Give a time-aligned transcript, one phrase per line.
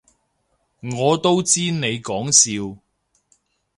[0.97, 2.81] 我都知你講笑